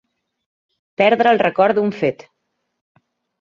Perdre 1.01 1.33
el 1.33 1.41
record 1.43 1.79
d'un 1.81 1.93
fet. 1.99 2.27